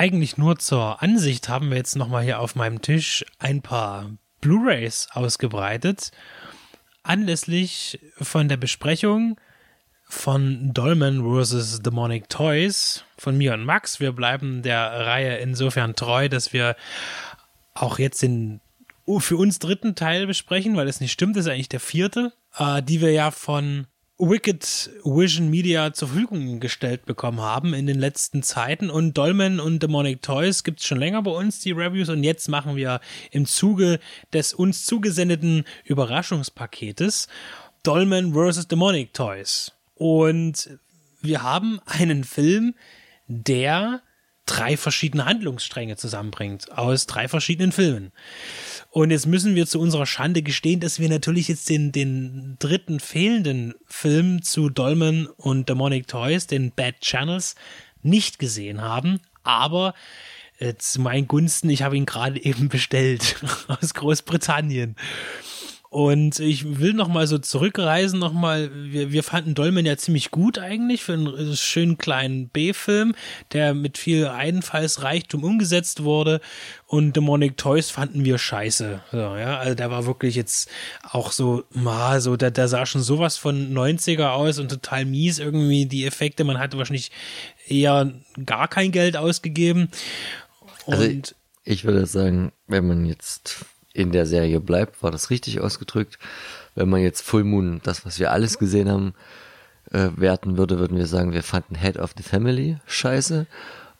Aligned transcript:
Eigentlich 0.00 0.38
nur 0.38 0.58
zur 0.58 1.02
Ansicht 1.02 1.50
haben 1.50 1.68
wir 1.68 1.76
jetzt 1.76 1.94
nochmal 1.94 2.24
hier 2.24 2.40
auf 2.40 2.54
meinem 2.54 2.80
Tisch 2.80 3.22
ein 3.38 3.60
paar 3.60 4.10
Blu-rays 4.40 5.08
ausgebreitet. 5.12 6.10
Anlässlich 7.02 8.00
von 8.16 8.48
der 8.48 8.56
Besprechung 8.56 9.38
von 10.06 10.72
Dolmen 10.72 11.22
vs. 11.22 11.82
Demonic 11.82 12.30
Toys 12.30 13.04
von 13.18 13.36
mir 13.36 13.52
und 13.52 13.66
Max. 13.66 14.00
Wir 14.00 14.12
bleiben 14.12 14.62
der 14.62 14.90
Reihe 14.90 15.36
insofern 15.36 15.94
treu, 15.94 16.30
dass 16.30 16.54
wir 16.54 16.76
auch 17.74 17.98
jetzt 17.98 18.22
den 18.22 18.62
für 19.18 19.36
uns 19.36 19.58
dritten 19.58 19.96
Teil 19.96 20.26
besprechen, 20.26 20.76
weil 20.76 20.88
es 20.88 21.02
nicht 21.02 21.12
stimmt, 21.12 21.36
das 21.36 21.44
ist 21.44 21.52
eigentlich 21.52 21.68
der 21.68 21.80
vierte, 21.80 22.32
äh, 22.56 22.82
die 22.82 23.02
wir 23.02 23.12
ja 23.12 23.30
von 23.30 23.86
Wicked 24.20 24.90
Vision 25.02 25.48
Media 25.48 25.94
zur 25.94 26.08
Verfügung 26.08 26.60
gestellt 26.60 27.06
bekommen 27.06 27.40
haben 27.40 27.72
in 27.72 27.86
den 27.86 27.98
letzten 27.98 28.42
Zeiten. 28.42 28.90
Und 28.90 29.16
Dolmen 29.16 29.60
und 29.60 29.82
Demonic 29.82 30.20
Toys 30.20 30.62
gibt 30.62 30.80
es 30.80 30.86
schon 30.86 30.98
länger 30.98 31.22
bei 31.22 31.30
uns, 31.30 31.60
die 31.60 31.72
Reviews. 31.72 32.10
Und 32.10 32.22
jetzt 32.22 32.48
machen 32.48 32.76
wir 32.76 33.00
im 33.30 33.46
Zuge 33.46 33.98
des 34.34 34.52
uns 34.52 34.84
zugesendeten 34.84 35.64
Überraschungspaketes 35.84 37.28
Dolmen 37.82 38.34
vs. 38.34 38.68
Demonic 38.68 39.14
Toys. 39.14 39.72
Und 39.94 40.78
wir 41.22 41.42
haben 41.42 41.80
einen 41.86 42.24
Film, 42.24 42.74
der 43.26 44.02
drei 44.50 44.76
verschiedene 44.76 45.24
Handlungsstränge 45.24 45.96
zusammenbringt 45.96 46.76
aus 46.76 47.06
drei 47.06 47.28
verschiedenen 47.28 47.72
Filmen. 47.72 48.12
Und 48.90 49.12
jetzt 49.12 49.26
müssen 49.26 49.54
wir 49.54 49.66
zu 49.66 49.78
unserer 49.78 50.06
Schande 50.06 50.42
gestehen, 50.42 50.80
dass 50.80 50.98
wir 50.98 51.08
natürlich 51.08 51.48
jetzt 51.48 51.68
den, 51.68 51.92
den 51.92 52.56
dritten 52.58 52.98
fehlenden 52.98 53.74
Film 53.86 54.42
zu 54.42 54.68
Dolmen 54.68 55.28
und 55.28 55.68
Demonic 55.68 56.08
Toys, 56.08 56.46
den 56.46 56.72
Bad 56.72 57.00
Channels, 57.00 57.54
nicht 58.02 58.38
gesehen 58.38 58.80
haben. 58.80 59.20
Aber 59.44 59.94
äh, 60.58 60.74
zu 60.74 61.00
meinen 61.00 61.28
Gunsten, 61.28 61.70
ich 61.70 61.82
habe 61.82 61.96
ihn 61.96 62.06
gerade 62.06 62.42
eben 62.44 62.68
bestellt 62.68 63.36
aus 63.68 63.94
Großbritannien. 63.94 64.96
Und 65.92 66.38
ich 66.38 66.78
will 66.78 66.92
noch 66.92 67.08
mal 67.08 67.26
so 67.26 67.38
zurückreisen, 67.38 68.20
noch 68.20 68.32
mal, 68.32 68.70
wir, 68.72 69.10
wir 69.10 69.24
fanden 69.24 69.56
Dolmen 69.56 69.84
ja 69.84 69.96
ziemlich 69.96 70.30
gut 70.30 70.56
eigentlich 70.56 71.02
für 71.02 71.14
einen 71.14 71.56
schönen 71.56 71.98
kleinen 71.98 72.48
B-Film, 72.48 73.12
der 73.52 73.74
mit 73.74 73.98
viel 73.98 74.28
Einfallsreichtum 74.28 75.42
umgesetzt 75.42 76.04
wurde 76.04 76.40
und 76.86 77.16
Demonic 77.16 77.56
Toys 77.56 77.90
fanden 77.90 78.24
wir 78.24 78.38
scheiße. 78.38 79.02
So, 79.10 79.16
ja, 79.16 79.58
also 79.58 79.74
der 79.74 79.90
war 79.90 80.06
wirklich 80.06 80.36
jetzt 80.36 80.70
auch 81.02 81.32
so, 81.32 81.64
mal 81.70 82.20
so, 82.20 82.36
der, 82.36 82.52
der 82.52 82.68
sah 82.68 82.86
schon 82.86 83.02
sowas 83.02 83.36
von 83.36 83.74
90er 83.74 84.28
aus 84.28 84.60
und 84.60 84.68
total 84.68 85.04
mies 85.04 85.40
irgendwie 85.40 85.86
die 85.86 86.06
Effekte, 86.06 86.44
man 86.44 86.60
hatte 86.60 86.78
wahrscheinlich 86.78 87.10
eher 87.66 88.12
gar 88.46 88.68
kein 88.68 88.92
Geld 88.92 89.16
ausgegeben. 89.16 89.88
Und 90.86 90.94
also 90.94 91.34
ich 91.64 91.84
würde 91.84 92.06
sagen, 92.06 92.52
wenn 92.68 92.86
man 92.86 93.06
jetzt 93.06 93.66
in 93.92 94.12
der 94.12 94.26
Serie 94.26 94.60
bleibt, 94.60 95.02
war 95.02 95.10
das 95.10 95.30
richtig 95.30 95.60
ausgedrückt. 95.60 96.18
Wenn 96.74 96.88
man 96.88 97.00
jetzt 97.00 97.22
Full 97.22 97.44
Moon, 97.44 97.80
das, 97.82 98.06
was 98.06 98.18
wir 98.18 98.30
alles 98.30 98.58
gesehen 98.58 98.88
haben, 98.88 99.14
äh, 99.90 100.08
werten 100.16 100.56
würde, 100.56 100.78
würden 100.78 100.96
wir 100.96 101.06
sagen, 101.06 101.32
wir 101.32 101.42
fanden 101.42 101.74
Head 101.74 101.98
of 101.98 102.14
the 102.16 102.22
Family 102.22 102.78
scheiße 102.86 103.46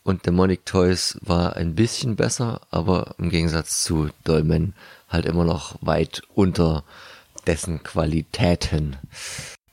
und 0.03 0.27
Demonic 0.27 0.65
Toys 0.65 1.19
war 1.23 1.57
ein 1.57 1.75
bisschen 1.75 2.17
besser, 2.17 2.61
aber 2.71 3.15
im 3.19 3.31
Gegensatz 3.31 3.83
zu 3.83 4.09
Dolmen 4.25 4.75
halt 5.09 5.27
immer 5.27 5.45
noch 5.45 5.77
weit 5.81 6.23
unter 6.35 6.85
dessen 7.47 7.83
Qualitäten. 7.83 8.97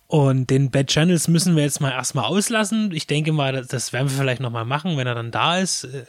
Und 0.07 0.49
den 0.49 0.71
Bad 0.71 0.87
Channels 0.87 1.27
müssen 1.27 1.57
wir 1.57 1.63
jetzt 1.63 1.81
mal 1.81 1.91
erstmal 1.91 2.23
auslassen. 2.23 2.93
Ich 2.93 3.07
denke 3.07 3.33
mal, 3.33 3.65
das 3.65 3.91
werden 3.91 4.09
wir 4.09 4.17
vielleicht 4.17 4.39
nochmal 4.39 4.63
machen, 4.63 4.95
wenn 4.95 5.05
er 5.05 5.15
dann 5.15 5.31
da 5.31 5.57
ist. 5.57 5.83
Äh, 5.83 6.05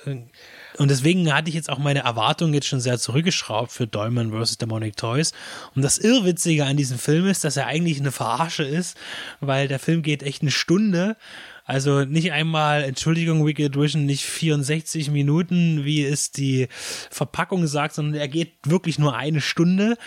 und 0.77 0.89
deswegen 0.89 1.35
hatte 1.35 1.49
ich 1.49 1.57
jetzt 1.57 1.69
auch 1.69 1.79
meine 1.79 2.05
Erwartungen 2.05 2.55
jetzt 2.55 2.69
schon 2.69 2.81
sehr 2.81 2.99
zurückgeschraubt 2.99 3.73
für 3.73 3.89
Dolman 3.89 4.31
vs. 4.31 4.59
Demonic 4.59 4.97
Toys. 4.97 5.33
Und 5.75 5.83
das 5.83 5.99
Irrwitzige 5.99 6.65
an 6.65 6.77
diesem 6.77 6.97
Film 6.97 7.27
ist, 7.27 7.43
dass 7.43 7.57
er 7.57 7.67
eigentlich 7.67 7.99
eine 7.99 8.13
Verarsche 8.13 8.63
ist, 8.63 8.97
weil 9.41 9.67
der 9.67 9.81
Film 9.81 10.03
geht 10.03 10.23
echt 10.23 10.43
eine 10.43 10.53
Stunde. 10.53 11.17
Also 11.65 12.05
nicht 12.05 12.31
einmal, 12.31 12.85
Entschuldigung, 12.85 13.45
Wicked 13.45 13.77
Vision, 13.77 14.07
nicht 14.07 14.25
64 14.25 15.11
Minuten, 15.11 15.85
wie 15.85 16.05
es 16.05 16.31
die 16.31 16.69
Verpackung 17.11 17.67
sagt, 17.67 17.95
sondern 17.95 18.15
er 18.15 18.29
geht 18.29 18.55
wirklich 18.65 19.01
nur 19.01 19.17
eine 19.17 19.41
Stunde. 19.41 19.99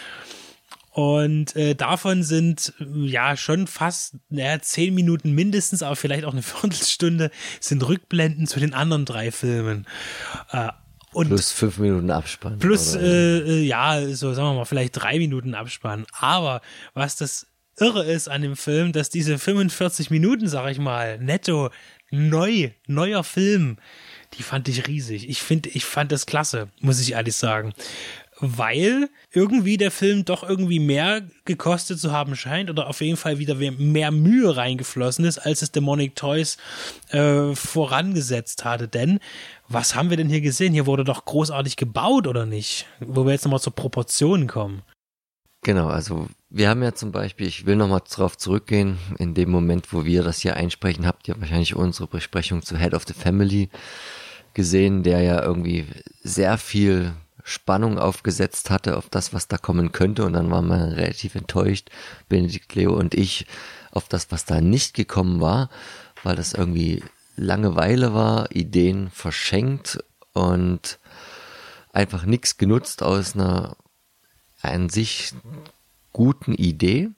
Und 0.92 1.56
äh, 1.56 1.74
davon 1.74 2.22
sind 2.22 2.74
ja 2.80 3.38
schon 3.38 3.68
fast 3.68 4.16
naja, 4.30 4.60
zehn 4.62 4.94
Minuten 4.94 5.32
mindestens, 5.32 5.84
aber 5.84 5.96
vielleicht 5.96 6.26
auch 6.26 6.34
eine 6.34 6.42
Viertelstunde, 6.42 7.32
sind 7.60 7.88
Rückblenden 7.88 8.46
zu 8.46 8.60
den 8.60 8.74
anderen 8.74 9.06
drei 9.06 9.32
Filmen. 9.32 9.88
Äh, 10.52 10.70
und 11.14 11.28
plus 11.28 11.52
fünf 11.52 11.78
Minuten 11.78 12.10
Abspann. 12.10 12.60
Plus, 12.60 12.96
äh, 12.96 13.00
äh, 13.00 13.64
ja, 13.64 14.06
so 14.14 14.34
sagen 14.34 14.50
wir 14.50 14.54
mal, 14.54 14.66
vielleicht 14.66 14.94
drei 14.94 15.18
Minuten 15.18 15.56
Abspann. 15.56 16.06
Aber 16.18 16.62
was 16.94 17.16
das 17.16 17.48
Irre 17.78 18.06
ist 18.06 18.30
an 18.30 18.42
dem 18.42 18.56
Film, 18.56 18.92
dass 18.92 19.10
diese 19.10 19.38
45 19.38 20.10
Minuten, 20.10 20.48
sag 20.48 20.72
ich 20.72 20.80
mal, 20.80 21.18
netto, 21.20 21.70
neu, 22.12 22.72
neuer 22.88 23.24
Film, 23.24 23.78
die 24.36 24.44
fand 24.44 24.68
ich 24.70 24.88
riesig. 24.88 25.30
Ich 25.30 25.42
finde, 25.42 25.70
ich 25.70 25.86
fand 25.86 26.12
das 26.12 26.26
klasse, 26.26 26.70
muss 26.80 27.00
ich 27.00 27.14
ehrlich 27.14 27.36
sagen 27.36 27.74
weil 28.42 29.10
irgendwie 29.32 29.78
der 29.78 29.92
Film 29.92 30.26
doch 30.26 30.44
irgendwie 30.48 30.80
mehr 30.80 31.22
gekostet 31.46 32.00
zu 32.00 32.12
haben 32.12 32.36
scheint 32.36 32.70
oder 32.70 32.88
auf 32.88 33.00
jeden 33.02 33.18
Fall 33.18 33.38
wieder 33.38 33.56
mehr 33.56 34.12
Mühe 34.12 34.58
reingeflossen 34.58 35.26
ist, 35.26 35.38
als 35.38 35.62
es 35.62 35.72
Demonic 35.72 36.16
Toys 36.16 36.58
äh, 37.10 37.56
vorangesetzt 37.56 38.66
hatte. 38.66 38.88
Denn 38.88 39.20
was 39.70 39.96
haben 39.96 40.10
wir 40.10 40.18
denn 40.18 40.28
hier 40.28 40.42
gesehen? 40.42 40.74
Hier 40.74 40.88
wurde 40.88 41.04
doch 41.04 41.24
großartig 41.24 41.78
gebaut, 41.78 42.28
oder 42.28 42.46
nicht? 42.46 42.88
Wo 43.00 43.26
wir 43.26 43.32
jetzt 43.32 43.46
nochmal 43.46 43.62
zur 43.62 43.76
Proportionen 43.76 44.48
kommen. 44.48 44.82
Genau, 45.64 45.88
also 45.88 46.28
wir 46.50 46.70
haben 46.70 46.82
ja 46.82 46.94
zum 46.94 47.12
Beispiel, 47.12 47.46
ich 47.46 47.68
will 47.68 47.76
nochmal 47.76 48.02
darauf 48.10 48.36
zurückgehen, 48.36 48.98
in 49.20 49.36
dem 49.36 49.52
Moment, 49.52 49.94
wo 49.94 50.06
wir 50.06 50.24
das 50.24 50.40
hier 50.40 50.58
einsprechen, 50.58 51.06
habt 51.06 51.28
ihr 51.28 51.40
wahrscheinlich 51.40 51.76
unsere 51.76 52.08
Besprechung 52.08 52.64
zu 52.64 52.78
Head 52.78 52.96
of 52.96 53.06
the 53.08 53.14
Family 53.14 53.70
gesehen, 54.56 55.04
der 55.04 55.22
ja 55.22 55.42
irgendwie 55.44 55.86
sehr 56.24 56.58
viel 56.58 57.14
Spannung 57.44 57.98
aufgesetzt 58.00 58.70
hatte 58.70 58.98
auf 58.98 59.10
das, 59.10 59.34
was 59.34 59.48
da 59.48 59.58
kommen 59.58 59.92
könnte. 59.92 60.26
Und 60.26 60.34
dann 60.34 60.52
waren 60.52 60.68
wir 60.68 60.98
relativ 60.98 61.36
enttäuscht, 61.36 61.90
Benedikt 62.30 62.76
Leo 62.76 62.94
und 62.94 63.14
ich, 63.14 63.46
auf 63.92 64.08
das, 64.08 64.32
was 64.32 64.46
da 64.46 64.62
nicht 64.62 64.94
gekommen 64.94 65.42
war, 65.42 65.70
weil 66.24 66.36
das 66.36 66.54
irgendwie 66.54 67.04
Langeweile 67.36 68.14
war, 68.14 68.52
Ideen 68.52 69.10
verschenkt 69.10 70.00
und 70.34 71.00
einfach 71.92 72.26
nichts 72.26 72.58
genutzt 72.58 73.04
aus 73.04 73.36
einer 73.36 73.76
an 74.62 74.90
sich 74.90 75.34
guten 76.14 76.54
Idee. 76.54 77.10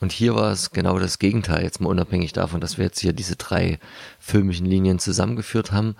Und 0.00 0.10
hier 0.10 0.34
war 0.34 0.50
es 0.50 0.72
genau 0.72 0.98
das 0.98 1.20
Gegenteil, 1.20 1.62
jetzt 1.62 1.80
mal 1.80 1.88
unabhängig 1.88 2.32
davon, 2.32 2.60
dass 2.60 2.76
wir 2.76 2.86
jetzt 2.86 2.98
hier 2.98 3.12
diese 3.12 3.36
drei 3.36 3.78
filmischen 4.18 4.66
Linien 4.66 4.98
zusammengeführt 4.98 5.70
haben, 5.70 5.94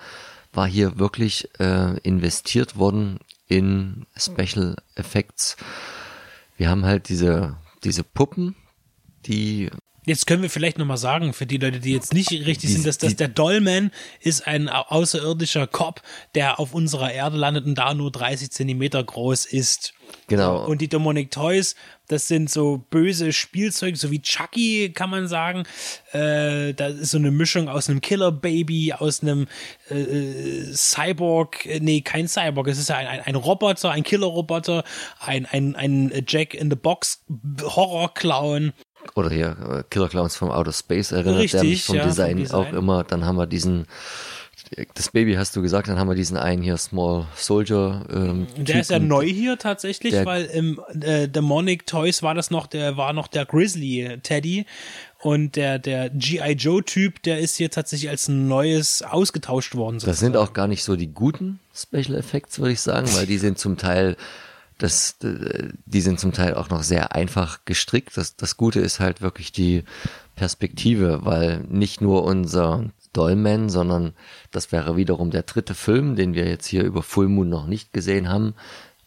war 0.53 0.67
hier 0.67 0.99
wirklich 0.99 1.49
äh, 1.61 1.97
investiert 1.99 2.77
worden 2.77 3.21
in 3.57 4.07
Special 4.17 4.77
Effects. 4.95 5.57
Wir 6.57 6.71
haben 6.71 6.85
halt 6.85 7.09
diese, 7.09 7.57
diese 7.85 8.03
Puppen, 8.05 8.57
die 9.27 9.71
Jetzt 10.05 10.27
können 10.27 10.43
wir 10.43 10.51
vielleicht 10.51 10.79
nochmal 10.79 10.97
sagen, 10.97 11.33
für 11.33 11.47
die 11.47 11.59
Leute, 11.59 11.79
die 11.79 11.93
jetzt 11.93 12.13
nicht 12.13 12.31
richtig 12.33 12.59
Die- 12.61 12.67
sind, 12.69 12.87
dass, 12.87 12.99
dass 12.99 13.15
der 13.15 13.29
Dolman 13.29 13.93
ist 14.21 14.47
ein 14.47 14.69
au- 14.69 14.83
außerirdischer 14.89 15.67
Cop, 15.69 16.03
der 16.35 16.59
auf 16.59 16.75
unserer 16.75 17.13
Erde 17.13 17.37
landet 17.37 17.67
und 17.67 17.77
da 17.77 17.95
nur 17.95 18.11
30 18.11 18.51
Zentimeter 18.51 19.03
groß 19.03 19.47
ist. 19.47 19.95
Genau. 20.27 20.67
Und 20.67 20.81
die 20.83 20.89
Demonic 20.89 21.31
Toys, 21.31 21.75
das 22.09 22.27
sind 22.29 22.51
so 22.51 22.85
böse 22.91 23.33
Spielzeuge, 23.33 23.97
so 23.97 24.11
wie 24.11 24.21
Chucky, 24.21 24.91
kann 24.93 25.09
man 25.09 25.29
sagen. 25.29 25.63
Äh, 26.13 26.75
da 26.75 26.89
ist 26.89 27.13
so 27.13 27.19
eine 27.19 27.31
Mischung 27.31 27.69
aus 27.69 27.89
einem 27.89 28.01
Killer-Baby, 28.01 28.93
aus 28.95 29.23
einem 29.23 29.47
äh, 29.89 30.01
äh, 30.01 30.73
Cyborg, 30.75 31.65
äh, 31.67 31.81
nee, 31.81 32.01
kein 32.03 32.29
Cyborg, 32.29 32.67
es 32.69 32.79
ist 32.79 32.89
ja 32.89 32.97
ein, 32.97 33.07
ein, 33.07 33.21
ein 33.21 33.35
Roboter, 33.37 33.91
ein 33.93 34.03
Killer-Roboter, 34.03 34.85
ein, 35.21 35.47
ein, 35.47 35.77
ein 35.77 36.25
Jack 36.27 36.55
Oder 39.15 39.31
hier 39.31 39.57
äh, 39.71 39.83
Killer 39.91 40.09
Clowns 40.09 40.37
vom 40.37 40.51
Outer 40.51 40.73
Space 40.73 41.13
erinnert, 41.13 41.35
der 41.35 41.43
Richtig, 41.43 41.63
mich 41.63 41.85
vom, 41.85 41.97
ja, 41.97 42.03
vom 42.03 42.11
Design 42.11 42.37
Design. 42.39 42.57
auch 42.61 42.73
immer. 42.73 43.05
Dann 43.05 43.25
haben 43.25 43.37
wir 43.37 43.47
diesen, 43.47 43.87
das 44.95 45.11
Baby 45.11 45.35
hast 45.35 45.55
du 45.55 45.61
gesagt, 45.63 45.89
dann 45.89 45.99
haben 45.99 46.09
wir 46.09 46.15
diesen 46.15 46.37
einen 46.37 46.63
hier, 46.63 46.77
Small 46.79 47.27
Soldier. 47.37 48.05
Ähm, 48.11 48.47
Der 48.57 48.81
ist 48.81 48.91
ja 48.91 48.97
Typen. 48.97 49.09
neu 49.09 49.27
hier 49.27 49.59
tatsächlich, 49.59 50.13
Der- 50.13 50.25
weil 50.25 50.45
im 50.47 50.81
äh, 51.01 51.29
Demonic 51.29 51.87
Toys 51.87 52.23
war 52.23 52.35
das 52.35 52.51
noch, 52.51 52.67
der 52.67 52.97
war 52.97 53.13
noch 53.13 53.27
der 53.29 53.45
Grizzly 53.45 54.19
Teddy 54.23 54.65
und 55.21 55.57
der 55.57 55.79
der 55.79 56.09
GI 56.11 56.53
Joe 56.53 56.83
Typ, 56.83 57.23
der 57.23 57.39
ist 57.41 57.57
hier 57.57 57.71
tatsächlich 57.71 58.09
als 58.11 58.29
neues 58.29 59.03
ausgetauscht 59.03 59.75
worden. 59.75 59.99
Das 60.05 60.21
sind 60.21 60.37
auch 60.37 60.53
gar 60.55 60.69
nicht 60.69 60.85
so 60.85 60.97
die 60.97 61.09
guten 61.13 61.61
Special 61.75 62.15
Effects, 62.17 62.59
würde 62.59 62.73
ich 62.73 62.81
sagen, 62.81 63.09
weil 63.15 63.27
die 63.27 63.39
sind 63.39 63.59
zum 63.59 63.77
Teil, 63.77 64.17
das, 64.83 65.17
die 65.21 66.01
sind 66.01 66.19
zum 66.19 66.33
Teil 66.33 66.55
auch 66.55 66.69
noch 66.69 66.83
sehr 66.83 67.15
einfach 67.15 67.65
gestrickt. 67.65 68.17
Das, 68.17 68.35
das 68.35 68.57
Gute 68.57 68.81
ist 68.81 68.99
halt 68.99 69.23
wirklich 69.23 69.53
die 69.53 69.85
Perspektive, 70.35 71.25
weil 71.25 71.61
nicht 71.69 72.01
nur 72.01 72.25
unser 72.25 72.91
Dolmen, 73.13 73.69
sondern 73.69 74.15
das 74.51 74.73
wäre 74.73 74.97
wiederum 74.97 75.31
der 75.31 75.43
dritte 75.43 75.75
Film, 75.75 76.17
den 76.17 76.35
wir 76.35 76.49
jetzt 76.49 76.67
hier 76.67 76.83
über 76.83 77.03
Full 77.05 77.29
Moon 77.29 77.49
noch 77.49 77.67
nicht 77.67 77.93
gesehen 77.93 78.29
haben. 78.29 78.55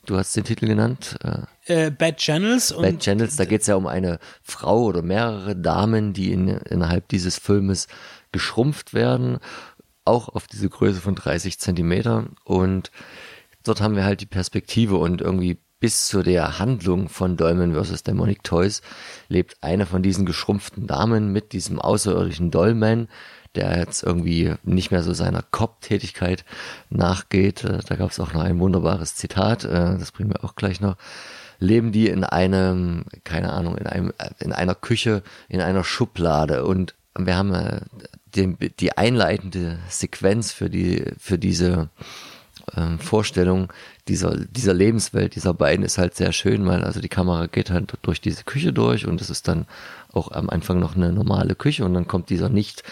Du 0.06 0.16
hast 0.18 0.36
den 0.36 0.46
Titel 0.46 0.68
genannt, 0.68 1.18
äh, 1.24 1.88
äh, 1.88 1.92
Bad 1.92 2.18
Channels 2.18 2.74
Bad 2.78 3.00
Channels, 3.00 3.36
da 3.36 3.46
geht 3.46 3.62
es 3.62 3.68
ja 3.68 3.76
um 3.76 3.88
eine 3.88 4.20
Frau 4.44 4.84
oder 4.84 5.02
mehrere 5.02 5.56
Damen, 5.56 6.14
die 6.14 6.32
in, 6.32 6.48
innerhalb 6.48 7.08
dieses 7.10 7.38
Filmes 7.38 7.88
geschrumpft 8.32 8.94
werden, 8.94 9.40
auch 10.06 10.30
auf 10.30 10.48
diese 10.48 10.70
Größe 10.70 11.02
von 11.02 11.16
30 11.16 11.60
Zentimeter. 11.60 12.28
Und 12.44 12.92
dort 13.64 13.82
haben 13.82 13.96
wir 13.96 14.06
halt 14.06 14.22
die 14.22 14.28
Perspektive 14.28 14.98
und 14.98 15.22
irgendwie 15.22 15.58
bis 15.86 16.08
zu 16.08 16.24
der 16.24 16.58
Handlung 16.58 17.10
von 17.10 17.38
Dolmen 17.38 17.76
vs. 17.76 18.02
Demonic 18.02 18.44
Toys 18.44 18.82
lebt 19.30 19.58
eine 19.62 19.86
von 19.86 20.02
diesen 20.02 20.26
geschrumpften 20.26 20.88
Damen 20.88 21.32
mit 21.32 21.54
diesem 21.54 21.80
außerirdischen 21.80 22.50
Dolmen, 22.50 23.08
der 23.54 23.78
jetzt 23.78 24.02
irgendwie 24.02 24.56
nicht 24.64 24.90
mehr 24.90 25.04
so 25.04 25.14
seiner 25.14 25.44
Cop-Tätigkeit 25.44 26.44
nachgeht. 26.90 27.66
Äh, 27.66 27.82
Da 27.88 27.98
gab 27.98 28.10
es 28.10 28.20
auch 28.20 28.34
noch 28.34 28.42
ein 28.42 28.60
wunderbares 28.60 29.14
Zitat, 29.14 29.64
äh, 29.64 29.96
das 30.00 30.12
bringen 30.12 30.32
wir 30.32 30.44
auch 30.44 30.56
gleich 30.56 30.82
noch. 30.82 30.96
Leben 31.60 31.92
die 31.92 32.08
in 32.08 32.24
einem, 32.24 33.06
keine 33.24 33.54
Ahnung, 33.54 33.78
in 33.78 33.86
einem, 33.86 34.12
äh, 34.18 34.32
in 34.40 34.54
einer 34.54 34.74
Küche, 34.74 35.22
in 35.50 35.62
einer 35.62 35.84
Schublade 35.84 36.66
und 36.66 36.96
wir 37.16 37.36
haben 37.38 37.82
den, 38.36 38.58
die 38.80 38.98
einleitende 38.98 39.78
Sequenz 39.88 40.52
für 40.52 40.72
die, 40.72 41.06
für 41.20 41.38
diese 41.38 41.90
ähm, 42.76 43.00
Vorstellung 43.00 43.72
dieser, 44.08 44.38
dieser 44.38 44.74
Lebenswelt 44.74 45.36
dieser 45.36 45.54
beiden 45.54 45.84
ist 45.84 45.98
halt 45.98 46.16
sehr 46.16 46.32
schön, 46.32 46.66
weil 46.68 46.84
also 46.84 47.02
die 47.02 47.10
Kamera 47.10 47.48
geht 47.48 47.72
halt 47.72 47.94
durch 48.04 48.22
diese 48.22 48.44
Küche 48.44 48.72
durch 48.72 49.08
und 49.08 49.20
es 49.20 49.32
ist 49.32 49.48
dann 49.48 49.66
auch 50.14 50.32
am 50.32 50.50
Anfang 50.50 50.80
noch 50.80 50.96
eine 50.96 51.12
normale 51.12 51.56
Küche 51.56 51.84
und 51.84 51.94
dann 51.94 52.08
kommt 52.08 52.30
dieser 52.30 52.50
nicht 52.50 52.84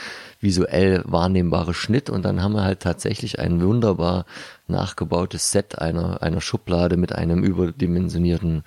visuell 0.41 1.03
wahrnehmbare 1.05 1.73
Schnitt 1.73 2.09
und 2.09 2.23
dann 2.25 2.41
haben 2.41 2.53
wir 2.53 2.63
halt 2.63 2.81
tatsächlich 2.81 3.39
ein 3.39 3.61
wunderbar 3.61 4.25
nachgebautes 4.67 5.51
Set 5.51 5.79
einer, 5.79 6.21
einer 6.23 6.41
Schublade 6.41 6.97
mit 6.97 7.13
einem 7.13 7.43
überdimensionierten 7.43 8.63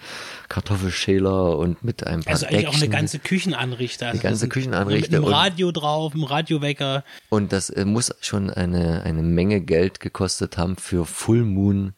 Kartoffelschäler 0.49 1.59
und 1.59 1.85
mit 1.85 2.07
einem 2.07 2.23
paar 2.23 2.35
also 2.35 2.47
eigentlich 2.47 2.69
auch 2.69 2.75
eine 2.75 2.89
ganze 2.89 3.19
Küchenanrichter. 3.19 4.07
Also 4.07 4.19
Die 4.19 4.23
ganze 4.23 4.49
Küchenanrichter 4.49 5.19
Mit 5.19 5.27
einem 5.27 5.35
Radio 5.35 5.73
drauf, 5.73 6.15
einem 6.15 6.25
Radiowecker. 6.25 7.05
Und 7.29 7.53
das 7.53 7.71
äh, 7.71 7.85
muss 7.85 8.15
schon 8.21 8.51
eine, 8.51 9.03
eine 9.03 9.23
Menge 9.23 9.61
Geld 9.61 10.01
gekostet 10.01 10.57
haben 10.57 10.77
für 10.77 11.05
Full 11.05 11.43
Moon 11.43 11.95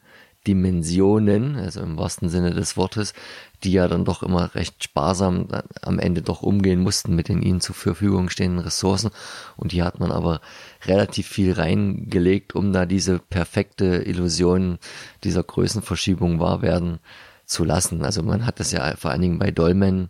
Dimensionen, 0.49 1.57
also 1.57 1.81
im 1.81 1.95
wahrsten 1.97 2.27
Sinne 2.27 2.55
des 2.55 2.75
Wortes, 2.75 3.13
die 3.63 3.71
ja 3.71 3.87
dann 3.87 4.03
doch 4.03 4.23
immer 4.23 4.55
recht 4.55 4.83
sparsam 4.83 5.47
am 5.83 5.99
Ende 5.99 6.23
doch 6.23 6.41
umgehen 6.41 6.79
mussten 6.79 7.15
mit 7.15 7.29
den 7.29 7.43
ihnen 7.43 7.61
zur 7.61 7.75
Verfügung 7.75 8.29
stehenden 8.29 8.59
Ressourcen. 8.59 9.11
Und 9.57 9.71
hier 9.71 9.85
hat 9.85 9.99
man 9.99 10.11
aber 10.11 10.41
relativ 10.85 11.27
viel 11.27 11.53
reingelegt, 11.53 12.55
um 12.55 12.73
da 12.73 12.87
diese 12.87 13.19
perfekte 13.19 13.85
Illusion 14.07 14.79
dieser 15.23 15.43
Größenverschiebung 15.43 16.39
wahr 16.39 16.63
werden 16.63 16.97
zu 17.45 17.63
lassen. 17.63 18.03
Also 18.03 18.23
man 18.23 18.47
hat 18.47 18.59
das 18.59 18.71
ja 18.71 18.95
vor 18.95 19.11
allen 19.11 19.21
Dingen 19.21 19.39
bei 19.39 19.51
Dolmen 19.51 20.09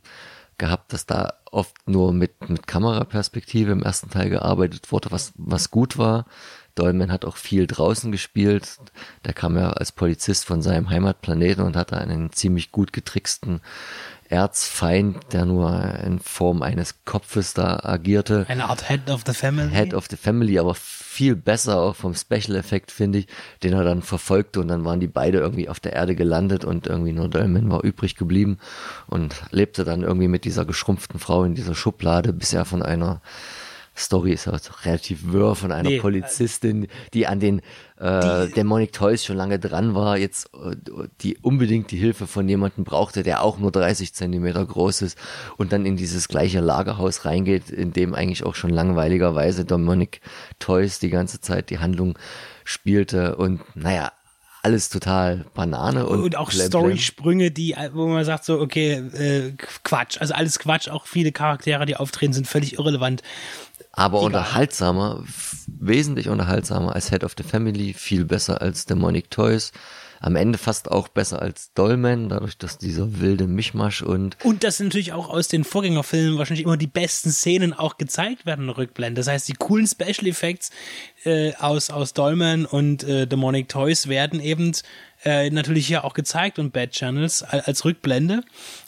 gehabt, 0.57 0.93
dass 0.93 1.05
da 1.05 1.33
oft 1.51 1.75
nur 1.85 2.13
mit, 2.13 2.49
mit 2.49 2.65
Kameraperspektive 2.65 3.73
im 3.73 3.83
ersten 3.83 4.09
Teil 4.09 4.29
gearbeitet 4.29 4.91
wurde, 4.91 5.11
was, 5.11 5.33
was 5.35 5.69
gut 5.69 5.97
war. 5.97 6.25
Dolmen 6.79 7.11
hat 7.11 7.25
auch 7.25 7.37
viel 7.37 7.67
draußen 7.67 8.11
gespielt. 8.11 8.77
Der 9.25 9.33
kam 9.33 9.57
ja 9.57 9.71
als 9.71 9.91
Polizist 9.91 10.45
von 10.45 10.61
seinem 10.61 10.89
Heimatplaneten 10.89 11.63
und 11.63 11.75
hatte 11.75 11.97
einen 11.97 12.31
ziemlich 12.31 12.71
gut 12.71 12.93
getricksten 12.93 13.61
Erzfeind, 14.29 15.33
der 15.33 15.45
nur 15.45 15.95
in 16.05 16.19
Form 16.19 16.61
eines 16.61 17.03
Kopfes 17.03 17.55
da 17.55 17.79
agierte. 17.81 18.45
Eine 18.47 18.69
Art 18.69 18.87
Head 18.87 19.09
of 19.09 19.23
the 19.25 19.33
Family. 19.33 19.71
Head 19.71 19.95
of 19.95 20.05
the 20.09 20.17
Family, 20.17 20.59
aber 20.59 20.75
viel 20.75 21.35
besser 21.35 21.81
auch 21.81 21.95
vom 21.95 22.13
Special 22.13 22.55
Effekt, 22.55 22.91
finde 22.91 23.19
ich, 23.19 23.27
den 23.63 23.73
er 23.73 23.83
dann 23.83 24.03
verfolgte 24.03 24.59
und 24.59 24.67
dann 24.67 24.85
waren 24.85 24.99
die 24.99 25.07
beide 25.07 25.39
irgendwie 25.39 25.67
auf 25.67 25.79
der 25.79 25.93
Erde 25.93 26.15
gelandet 26.15 26.63
und 26.63 26.85
irgendwie 26.85 27.11
nur 27.11 27.27
Dolmen 27.27 27.71
war 27.71 27.83
übrig 27.83 28.15
geblieben 28.15 28.59
und 29.07 29.41
lebte 29.49 29.83
dann 29.83 30.03
irgendwie 30.03 30.27
mit 30.27 30.45
dieser 30.45 30.63
geschrumpften 30.63 31.19
Frau 31.19 31.43
in 31.43 31.55
dieser 31.55 31.73
Schublade, 31.73 32.31
bis 32.31 32.53
er 32.53 32.65
von 32.65 32.83
einer 32.83 33.21
Story 33.99 34.33
ist 34.33 34.47
aber 34.47 34.59
relativ 34.83 35.31
wirr 35.31 35.55
von 35.55 35.71
einer 35.71 35.89
Nee. 35.89 35.99
Polizistin, 35.99 36.87
die 37.13 37.27
an 37.27 37.39
den 37.39 37.61
äh, 37.97 38.47
Demonic 38.49 38.93
Toys 38.93 39.25
schon 39.25 39.35
lange 39.35 39.59
dran 39.59 39.93
war, 39.95 40.17
jetzt 40.17 40.49
äh, 40.53 40.75
die 41.21 41.37
unbedingt 41.41 41.91
die 41.91 41.97
Hilfe 41.97 42.27
von 42.27 42.47
jemandem 42.47 42.83
brauchte, 42.83 43.23
der 43.23 43.43
auch 43.43 43.57
nur 43.57 43.71
30 43.71 44.13
Zentimeter 44.13 44.65
groß 44.65 45.01
ist 45.01 45.17
und 45.57 45.71
dann 45.73 45.85
in 45.85 45.97
dieses 45.97 46.27
gleiche 46.27 46.59
Lagerhaus 46.61 47.25
reingeht, 47.25 47.69
in 47.69 47.93
dem 47.93 48.13
eigentlich 48.13 48.43
auch 48.45 48.55
schon 48.55 48.69
langweiligerweise 48.69 49.65
Demonic 49.65 50.21
Toys 50.59 50.99
die 50.99 51.09
ganze 51.09 51.41
Zeit 51.41 51.69
die 51.69 51.79
Handlung 51.79 52.17
spielte 52.63 53.35
und 53.35 53.61
naja, 53.75 54.11
alles 54.61 54.89
total 54.89 55.45
Banane 55.53 56.05
und, 56.05 56.21
und 56.21 56.35
auch. 56.35 56.51
Storysprünge, 56.51 57.51
die, 57.51 57.75
wo 57.93 58.07
man 58.07 58.25
sagt 58.25 58.45
so, 58.45 58.59
okay, 58.59 58.93
äh, 58.93 59.53
Quatsch. 59.83 60.17
Also 60.19 60.33
alles 60.33 60.59
Quatsch. 60.59 60.89
Auch 60.89 61.07
viele 61.07 61.31
Charaktere, 61.31 61.85
die 61.85 61.95
auftreten, 61.95 62.33
sind 62.33 62.47
völlig 62.47 62.73
irrelevant. 62.77 63.21
Aber 63.91 64.21
unterhaltsamer, 64.21 65.23
f- 65.23 65.65
wesentlich 65.67 66.29
unterhaltsamer 66.29 66.93
als 66.95 67.09
Head 67.09 67.23
of 67.23 67.33
the 67.37 67.43
Family, 67.43 67.93
viel 67.93 68.25
besser 68.25 68.61
als 68.61 68.85
Demonic 68.85 69.31
Toys. 69.31 69.71
Am 70.19 70.35
Ende 70.35 70.57
fast 70.57 70.91
auch 70.91 71.07
besser 71.07 71.41
als 71.41 71.73
Dolmen, 71.73 72.29
dadurch, 72.29 72.57
dass 72.57 72.77
dieser 72.77 73.19
wilde 73.19 73.47
Mischmasch 73.47 74.01
und 74.01 74.37
Und 74.43 74.63
dass 74.63 74.79
natürlich 74.79 75.13
auch 75.13 75.29
aus 75.29 75.47
den 75.47 75.63
Vorgängerfilmen 75.63 76.37
wahrscheinlich 76.37 76.65
immer 76.65 76.77
die 76.77 76.87
besten 76.87 77.31
Szenen 77.31 77.73
auch 77.73 77.97
gezeigt 77.97 78.45
werden 78.45 78.61
in 78.61 78.67
der 78.67 78.77
Rückblende. 78.77 79.19
Das 79.19 79.27
heißt, 79.27 79.47
die 79.47 79.53
coolen 79.53 79.87
Special 79.87 80.27
Effects 80.27 80.71
äh, 81.23 81.53
aus, 81.55 81.89
aus 81.89 82.13
Dolmen 82.13 82.65
und 82.65 83.03
äh, 83.03 83.27
Demonic 83.27 83.69
Toys 83.69 84.07
werden 84.07 84.39
eben 84.39 84.73
äh, 85.23 85.49
natürlich 85.49 85.87
hier 85.87 86.03
auch 86.03 86.13
gezeigt 86.13 86.59
und 86.59 86.71
Bad 86.71 86.91
Channels 86.91 87.43
als, 87.43 87.65
als 87.65 87.85
Rückblende. 87.85 88.43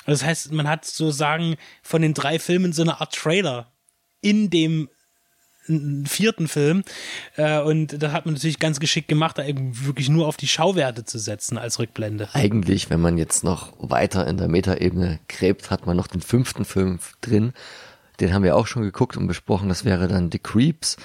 Das 0.06 0.24
heißt, 0.24 0.52
man 0.52 0.68
hat 0.68 0.86
sozusagen 0.86 1.56
von 1.82 2.02
den 2.02 2.14
drei 2.14 2.40
Filmen 2.40 2.74
so 2.74 2.82
eine 2.82 3.00
Art 3.02 3.16
Trailer 3.16 3.72
in 4.22 4.50
dem 4.50 4.90
vierten 6.06 6.48
Film 6.48 6.84
äh, 7.36 7.60
und 7.60 8.02
da 8.02 8.12
hat 8.12 8.26
man 8.26 8.34
natürlich 8.34 8.60
ganz 8.60 8.80
geschickt 8.80 9.08
gemacht, 9.08 9.38
da 9.38 9.46
eben 9.46 9.86
wirklich 9.86 10.10
nur 10.10 10.28
auf 10.28 10.38
die 10.38 10.48
Schauwerte 10.48 11.06
zu 11.06 11.20
setzen 11.20 11.58
als 11.58 11.80
Rückblende. 11.80 12.30
eigentlich, 12.34 12.90
wenn 12.90 13.02
man 13.02 13.18
jetzt 13.18 13.44
noch 13.44 13.74
weiter 13.78 14.28
in 14.28 14.38
der 14.38 14.48
Metaebene 14.48 15.20
gräbt, 15.28 15.70
hat 15.70 15.86
man 15.86 15.98
noch 15.98 16.08
den 16.08 16.22
fünften 16.22 16.66
Film 16.66 17.00
drin. 17.22 17.54
Den 18.20 18.34
haben 18.34 18.44
wir 18.44 18.56
auch 18.56 18.68
schon 18.68 18.84
geguckt 18.84 19.18
und 19.18 19.28
besprochen. 19.28 19.70
Das 19.70 19.84
wäre 19.86 20.08
dann 20.08 20.32
The 20.32 20.40
Creeps. 20.40 20.98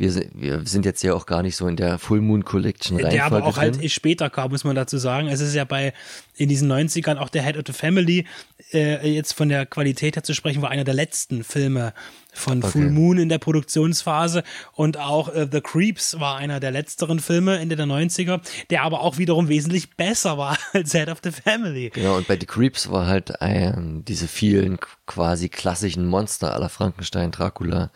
Wir, 0.00 0.10
sind- 0.12 0.30
wir 0.34 0.62
sind 0.66 0.84
jetzt 0.84 1.02
ja 1.02 1.14
auch 1.14 1.26
gar 1.26 1.42
nicht 1.42 1.54
so 1.56 1.68
in 1.68 1.76
der 1.76 1.98
Full 1.98 2.20
Moon 2.20 2.44
Collection 2.44 2.98
der 2.98 3.24
aber 3.26 3.44
auch 3.44 3.54
drin. 3.58 3.78
halt 3.78 3.90
später 3.92 4.30
kam, 4.30 4.50
muss 4.50 4.64
man 4.64 4.74
dazu 4.74 4.98
sagen. 4.98 5.28
Es 5.28 5.40
ist 5.40 5.54
ja 5.54 5.64
bei 5.64 5.92
in 6.36 6.48
diesen 6.48 6.70
90ern 6.72 7.16
auch 7.18 7.28
der 7.28 7.42
Head 7.44 7.56
of 7.58 7.64
the 7.66 7.72
Family, 7.72 8.26
äh, 8.72 9.08
jetzt 9.12 9.34
von 9.34 9.48
der 9.50 9.66
Qualität 9.66 10.16
her 10.16 10.22
zu 10.22 10.34
sprechen, 10.34 10.62
war 10.62 10.70
einer 10.70 10.84
der 10.84 10.94
letzten 10.94 11.44
Filme 11.44 11.92
von 12.32 12.62
Full 12.62 12.90
Moon 12.90 13.18
in 13.18 13.28
der 13.28 13.38
Produktionsphase 13.38 14.44
und 14.72 14.96
auch 14.98 15.28
äh, 15.34 15.48
The 15.50 15.60
Creeps 15.60 16.18
war 16.20 16.36
einer 16.36 16.60
der 16.60 16.70
letzteren 16.70 17.18
Filme 17.18 17.58
Ende 17.58 17.74
der 17.76 17.86
90er, 17.86 18.40
der 18.70 18.82
aber 18.82 19.00
auch 19.00 19.18
wiederum 19.18 19.48
wesentlich 19.48 19.96
besser 19.96 20.38
war 20.38 20.56
als 20.72 20.92
Head 20.92 21.08
of 21.08 21.18
the 21.24 21.30
Family. 21.32 21.90
Genau, 21.92 22.16
und 22.16 22.26
bei 22.28 22.38
The 22.38 22.46
Creeps 22.46 22.90
war 22.90 23.06
halt 23.06 23.32
ähm, 23.40 24.04
diese 24.06 24.28
vielen 24.28 24.78
quasi 25.06 25.48
klassischen 25.48 26.06
Monster 26.06 26.54
aller 26.54 26.68
Frankenstein, 26.68 27.32
Dracula, 27.32 27.90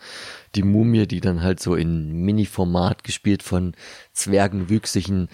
die 0.55 0.63
Mumie, 0.63 1.07
die 1.07 1.21
dann 1.21 1.43
halt 1.43 1.59
so 1.59 1.75
in 1.75 2.13
Mini-Format 2.13 3.03
gespielt 3.03 3.43
von 3.43 3.75
zwergenwüchsigen 4.13 5.29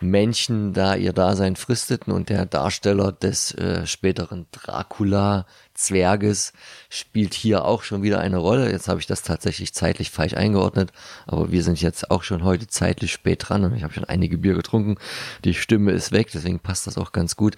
Menschen 0.00 0.74
da 0.74 0.94
ihr 0.94 1.12
Dasein 1.12 1.56
fristeten 1.56 2.12
und 2.12 2.28
der 2.28 2.44
Darsteller 2.44 3.12
des 3.12 3.54
äh, 3.54 3.86
späteren 3.86 4.46
Dracula-Zwerges 4.52 6.52
spielt 6.90 7.34
hier 7.34 7.64
auch 7.64 7.82
schon 7.82 8.02
wieder 8.02 8.20
eine 8.20 8.36
Rolle. 8.36 8.70
Jetzt 8.70 8.88
habe 8.88 9.00
ich 9.00 9.06
das 9.06 9.22
tatsächlich 9.22 9.72
zeitlich 9.72 10.10
falsch 10.10 10.34
eingeordnet, 10.34 10.92
aber 11.26 11.50
wir 11.50 11.62
sind 11.62 11.80
jetzt 11.80 12.10
auch 12.10 12.22
schon 12.22 12.44
heute 12.44 12.66
zeitlich 12.66 13.12
spät 13.12 13.48
dran 13.48 13.64
und 13.64 13.74
ich 13.74 13.82
habe 13.82 13.94
schon 13.94 14.04
einige 14.04 14.38
Bier 14.38 14.54
getrunken. 14.54 14.96
Die 15.44 15.54
Stimme 15.54 15.92
ist 15.92 16.12
weg, 16.12 16.28
deswegen 16.32 16.60
passt 16.60 16.86
das 16.86 16.98
auch 16.98 17.12
ganz 17.12 17.36
gut. 17.36 17.56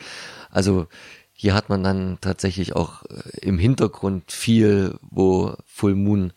Also 0.51 0.87
hier 1.41 1.55
hat 1.55 1.69
man 1.69 1.85
dann 1.85 2.19
tatsächlich 2.21 2.75
auch 2.75 3.05
äh, 3.05 3.39
im 3.43 3.59
Hintergrund 3.59 4.33
viel, 4.33 4.99
wo 5.03 5.55
Full 5.67 5.95
Moon 5.95 6.33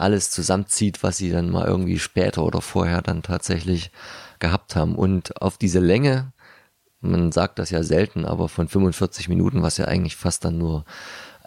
alles 0.00 0.30
zusammenzieht, 0.30 1.02
was 1.02 1.16
sie 1.16 1.30
dann 1.30 1.50
mal 1.50 1.66
irgendwie 1.66 1.98
später 1.98 2.42
oder 2.44 2.60
vorher 2.60 3.02
dann 3.02 3.22
tatsächlich 3.22 3.90
gehabt 4.38 4.76
haben. 4.76 4.94
Und 4.94 5.40
auf 5.40 5.58
diese 5.58 5.80
Länge, 5.80 6.32
man 7.00 7.32
sagt 7.32 7.58
das 7.58 7.70
ja 7.70 7.82
selten, 7.82 8.24
aber 8.24 8.48
von 8.48 8.68
45 8.68 9.28
Minuten, 9.28 9.62
was 9.62 9.76
ja 9.78 9.86
eigentlich 9.86 10.16
fast 10.16 10.44
dann 10.44 10.58
nur 10.58 10.84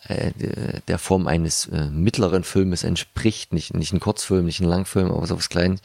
äh, 0.07 0.31
de- 0.31 0.79
der 0.87 0.97
Form 0.99 1.27
eines 1.27 1.67
äh, 1.67 1.85
mittleren 1.89 2.43
Filmes 2.43 2.83
entspricht, 2.83 3.53
nicht, 3.53 3.73
nicht 3.73 3.93
ein 3.93 3.99
Kurzfilm, 3.99 4.45
nicht 4.45 4.59
ein 4.61 4.67
Langfilm, 4.67 5.11
aber 5.11 5.25
so 5.27 5.37
was 5.37 5.49
Kleines, 5.49 5.81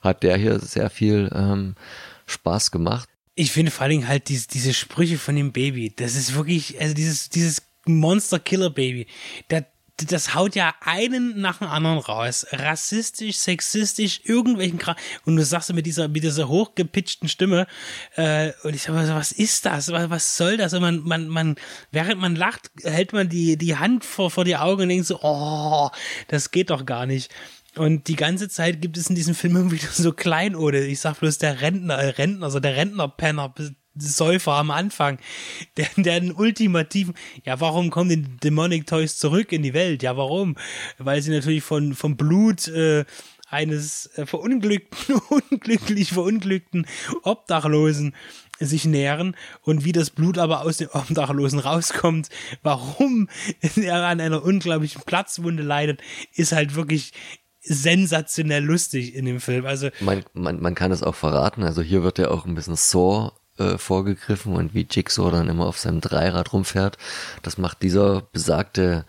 hat 0.00 0.22
der 0.22 0.36
hier 0.36 0.58
sehr 0.58 0.90
viel 0.90 1.30
ähm, 1.34 1.74
Spaß 2.26 2.70
gemacht. 2.70 3.08
Ich 3.36 3.50
finde 3.52 3.70
vor 3.72 3.82
allen 3.82 3.90
Dingen 3.90 4.08
halt 4.08 4.28
diese, 4.28 4.46
diese 4.48 4.74
Sprüche 4.74 5.18
von 5.18 5.34
dem 5.34 5.52
Baby. 5.52 5.92
Das 5.96 6.14
ist 6.14 6.34
wirklich, 6.34 6.80
also 6.80 6.94
dieses, 6.94 7.30
dieses 7.30 7.62
Monster-Killer-Baby. 7.86 9.06
Der, 9.50 9.66
das 9.96 10.34
haut 10.34 10.56
ja 10.56 10.74
einen 10.80 11.40
nach 11.40 11.58
dem 11.58 11.68
anderen 11.68 11.98
raus. 11.98 12.46
Rassistisch, 12.50 13.36
sexistisch, 13.36 14.20
irgendwelchen 14.24 14.78
Kram. 14.78 14.96
Und 15.24 15.36
du 15.36 15.44
sagst 15.44 15.72
mit 15.72 15.86
dieser, 15.86 16.08
mit 16.08 16.24
dieser 16.24 16.48
hochgepitchten 16.48 17.28
Stimme, 17.28 17.66
äh, 18.16 18.52
und 18.64 18.74
ich 18.74 18.82
sag 18.82 18.94
mal 18.94 19.06
so, 19.06 19.14
was 19.14 19.30
ist 19.30 19.64
das? 19.66 19.92
Was, 19.92 20.10
was 20.10 20.36
soll 20.36 20.56
das? 20.56 20.74
Und 20.74 20.82
man, 20.82 21.00
man, 21.00 21.28
man, 21.28 21.56
während 21.92 22.20
man 22.20 22.34
lacht, 22.34 22.70
hält 22.82 23.12
man 23.12 23.28
die, 23.28 23.56
die 23.56 23.76
Hand 23.76 24.04
vor, 24.04 24.30
vor 24.30 24.44
die 24.44 24.56
Augen 24.56 24.82
und 24.82 24.88
denkt 24.88 25.06
so, 25.06 25.20
oh, 25.22 25.90
das 26.28 26.50
geht 26.50 26.70
doch 26.70 26.84
gar 26.84 27.06
nicht. 27.06 27.32
Und 27.76 28.08
die 28.08 28.16
ganze 28.16 28.48
Zeit 28.48 28.80
gibt 28.80 28.96
es 28.96 29.08
in 29.08 29.16
diesem 29.16 29.34
Film 29.34 29.56
irgendwie 29.56 29.78
so 29.92 30.12
Kleinode. 30.12 30.84
Ich 30.86 31.00
sag 31.00 31.18
bloß 31.20 31.38
der 31.38 31.60
Rentner, 31.60 31.94
äh, 31.94 32.10
Rentner, 32.10 32.46
also 32.46 32.60
der 32.60 32.76
Rentnerpenner, 32.76 33.54
Säufer 33.96 34.52
am 34.52 34.70
Anfang, 34.70 35.18
der, 35.76 35.88
der 35.96 36.14
einen 36.14 36.32
ultimativen, 36.32 37.14
ja, 37.44 37.60
warum 37.60 37.90
kommen 37.90 38.10
die 38.10 38.22
Demonic 38.38 38.86
Toys 38.86 39.18
zurück 39.18 39.52
in 39.52 39.62
die 39.62 39.74
Welt? 39.74 40.02
Ja, 40.02 40.16
warum? 40.16 40.56
Weil 40.98 41.22
sie 41.22 41.30
natürlich 41.30 41.62
von, 41.62 41.94
vom 41.94 42.16
Blut, 42.16 42.68
äh, 42.68 43.04
eines 43.54 44.06
äh, 44.16 44.26
verunglückten, 44.26 45.14
unglücklich 45.28 46.12
verunglückten 46.12 46.86
Obdachlosen 47.22 48.14
sich 48.60 48.84
nähren 48.84 49.36
und 49.62 49.84
wie 49.84 49.92
das 49.92 50.10
Blut 50.10 50.38
aber 50.38 50.62
aus 50.62 50.78
dem 50.78 50.88
Obdachlosen 50.92 51.58
rauskommt, 51.60 52.28
warum 52.62 53.28
er 53.76 54.04
an 54.04 54.20
einer 54.20 54.42
unglaublichen 54.42 55.02
Platzwunde 55.02 55.62
leidet, 55.62 56.00
ist 56.34 56.52
halt 56.52 56.74
wirklich 56.74 57.12
sensationell 57.60 58.62
lustig 58.62 59.14
in 59.14 59.24
dem 59.24 59.40
Film. 59.40 59.64
Also 59.66 59.88
Man, 60.00 60.24
man, 60.34 60.60
man 60.60 60.74
kann 60.74 60.92
es 60.92 61.02
auch 61.02 61.14
verraten, 61.14 61.62
also 61.62 61.80
hier 61.80 62.02
wird 62.02 62.18
ja 62.18 62.30
auch 62.30 62.44
ein 62.44 62.54
bisschen 62.54 62.76
Saw 62.76 63.32
äh, 63.58 63.78
vorgegriffen 63.78 64.54
und 64.54 64.74
wie 64.74 64.86
Jigsaw 64.90 65.30
dann 65.30 65.48
immer 65.48 65.66
auf 65.66 65.78
seinem 65.78 66.00
Dreirad 66.00 66.52
rumfährt. 66.52 66.98
Das 67.42 67.58
macht 67.58 67.82
dieser 67.82 68.22
besagte 68.32 69.04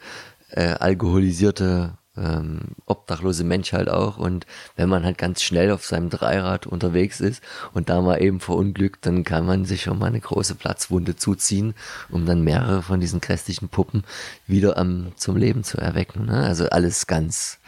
äh, 0.51 0.73
alkoholisierte 0.73 1.97
ähm, 2.17 2.59
obdachlose 2.85 3.43
Mensch 3.43 3.73
halt 3.73 3.89
auch 3.89 4.17
und 4.17 4.45
wenn 4.75 4.89
man 4.89 5.03
halt 5.03 5.17
ganz 5.17 5.41
schnell 5.41 5.71
auf 5.71 5.85
seinem 5.85 6.09
Dreirad 6.09 6.65
unterwegs 6.65 7.19
ist 7.19 7.43
und 7.73 7.89
da 7.89 8.01
mal 8.01 8.21
eben 8.21 8.39
verunglückt, 8.39 9.05
dann 9.05 9.23
kann 9.23 9.45
man 9.45 9.65
sich 9.65 9.83
schon 9.83 9.99
mal 9.99 10.07
eine 10.07 10.21
große 10.21 10.55
Platzwunde 10.55 11.15
zuziehen, 11.15 11.73
um 12.09 12.25
dann 12.25 12.43
mehrere 12.43 12.83
von 12.83 12.99
diesen 12.99 13.21
grässlichen 13.21 13.69
Puppen 13.69 14.03
wieder 14.47 14.77
am 14.77 15.11
zum 15.15 15.35
Leben 15.35 15.63
zu 15.63 15.77
erwecken. 15.77 16.25
Ne? 16.25 16.43
Also 16.43 16.69
alles 16.69 17.07
ganz 17.07 17.59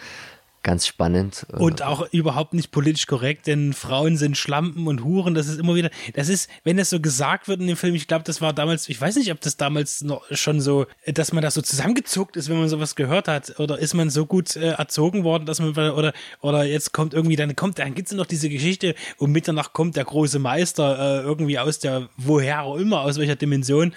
ganz 0.68 0.86
spannend. 0.86 1.48
Und 1.54 1.82
auch 1.82 2.12
überhaupt 2.12 2.54
nicht 2.54 2.72
politisch 2.72 3.08
korrekt, 3.08 3.48
denn 3.48 3.72
Frauen 3.72 4.18
sind 4.18 4.36
Schlampen 4.36 4.86
und 4.88 5.02
Huren, 5.02 5.34
das 5.34 5.48
ist 5.48 5.62
immer 5.62 5.76
wieder, 5.76 5.90
das 6.14 6.28
ist, 6.28 6.50
wenn 6.66 6.76
das 6.76 6.90
so 6.90 7.00
gesagt 7.00 7.48
wird 7.48 7.62
in 7.62 7.68
dem 7.68 7.78
Film, 7.78 7.96
ich 7.96 8.06
glaube, 8.06 8.26
das 8.26 8.42
war 8.42 8.52
damals, 8.52 8.90
ich 8.90 9.00
weiß 9.00 9.16
nicht, 9.16 9.32
ob 9.32 9.40
das 9.40 9.56
damals 9.56 10.02
noch 10.02 10.26
schon 10.32 10.60
so, 10.60 10.86
dass 11.06 11.32
man 11.32 11.42
da 11.42 11.52
so 11.52 11.62
zusammengezuckt 11.62 12.36
ist, 12.36 12.50
wenn 12.50 12.60
man 12.60 12.68
sowas 12.68 12.98
gehört 12.98 13.30
hat, 13.30 13.58
oder 13.62 13.80
ist 13.80 13.94
man 13.94 14.10
so 14.10 14.26
gut 14.26 14.58
äh, 14.58 14.72
erzogen 14.72 15.24
worden, 15.24 15.46
dass 15.46 15.62
man, 15.62 15.70
oder, 15.70 16.12
oder 16.42 16.66
jetzt 16.66 16.92
kommt 16.92 17.14
irgendwie, 17.14 17.38
dann 17.38 17.56
kommt, 17.56 17.80
dann 17.80 17.96
gibt's 17.96 18.12
noch 18.12 18.26
diese 18.26 18.50
Geschichte, 18.50 18.94
um 19.20 19.32
Mitternacht 19.32 19.72
kommt 19.72 19.96
der 19.96 20.04
große 20.04 20.38
Meister 20.38 21.22
äh, 21.22 21.24
irgendwie 21.24 21.60
aus 21.60 21.80
der, 21.80 22.10
woher 22.18 22.64
auch 22.64 22.76
immer, 22.76 23.04
aus 23.04 23.18
welcher 23.18 23.38
Dimension, 23.38 23.94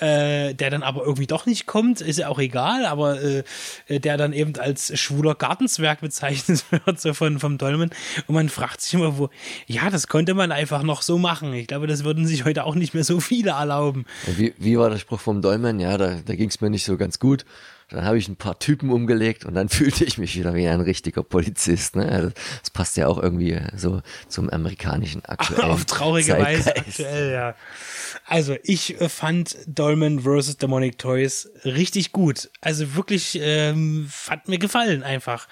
äh, 0.00 0.54
der 0.54 0.70
dann 0.70 0.82
aber 0.82 1.02
irgendwie 1.02 1.26
doch 1.26 1.46
nicht 1.46 1.66
kommt, 1.66 2.00
ist 2.00 2.18
ja 2.18 2.28
auch 2.28 2.38
egal, 2.38 2.86
aber 2.86 3.20
äh, 3.22 3.42
der 3.88 4.16
dann 4.16 4.32
eben 4.32 4.56
als 4.56 4.98
schwuler 4.98 5.34
Gartenzwerg 5.34 6.00
bezeichnet 6.00 6.64
wird, 6.70 7.00
so 7.00 7.14
von, 7.14 7.38
vom 7.38 7.58
Dolmen. 7.58 7.90
Und 8.26 8.34
man 8.34 8.48
fragt 8.48 8.80
sich 8.80 8.94
immer, 8.94 9.18
wo, 9.18 9.30
ja, 9.66 9.90
das 9.90 10.08
konnte 10.08 10.34
man 10.34 10.52
einfach 10.52 10.82
noch 10.82 11.02
so 11.02 11.18
machen. 11.18 11.52
Ich 11.54 11.66
glaube, 11.66 11.86
das 11.86 12.04
würden 12.04 12.26
sich 12.26 12.44
heute 12.44 12.64
auch 12.64 12.74
nicht 12.74 12.94
mehr 12.94 13.04
so 13.04 13.20
viele 13.20 13.50
erlauben. 13.50 14.06
Wie, 14.26 14.54
wie 14.58 14.78
war 14.78 14.90
der 14.90 14.98
Spruch 14.98 15.20
vom 15.20 15.42
Dolmen? 15.42 15.80
Ja, 15.80 15.98
da, 15.98 16.18
da 16.24 16.34
ging 16.34 16.48
es 16.48 16.60
mir 16.60 16.70
nicht 16.70 16.84
so 16.84 16.96
ganz 16.96 17.18
gut. 17.18 17.44
Dann 17.90 18.04
habe 18.04 18.18
ich 18.18 18.28
ein 18.28 18.36
paar 18.36 18.58
Typen 18.58 18.90
umgelegt 18.90 19.44
und 19.44 19.54
dann 19.54 19.68
fühlte 19.70 20.04
ich 20.04 20.18
mich 20.18 20.36
wieder 20.36 20.54
wie 20.54 20.66
ein 20.68 20.80
richtiger 20.80 21.22
Polizist. 21.22 21.96
Ne? 21.96 22.08
Also, 22.08 22.30
Das 22.60 22.70
passt 22.70 22.96
ja 22.96 23.06
auch 23.06 23.18
irgendwie 23.18 23.60
so 23.76 24.02
zum 24.28 24.48
amerikanischen 24.50 25.24
aktuellen 25.24 25.70
Auf 25.70 25.84
traurige 25.84 26.32
Weise 26.38 26.64
Zeitgeist. 26.64 26.88
aktuell, 27.00 27.32
ja. 27.32 27.54
Also, 28.26 28.56
ich 28.62 29.00
äh, 29.00 29.08
fand 29.08 29.56
Dolman 29.66 30.20
vs. 30.20 30.56
Demonic 30.56 30.98
Toys 30.98 31.50
richtig 31.64 32.12
gut. 32.12 32.50
Also 32.60 32.94
wirklich, 32.94 33.38
ähm, 33.40 34.08
hat 34.28 34.48
mir 34.48 34.58
gefallen 34.58 35.02
einfach. 35.02 35.48